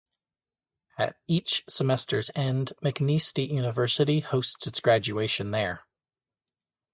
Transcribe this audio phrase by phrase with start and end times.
[0.97, 5.81] At each semester's end, McNeese State University hosts its graduation there.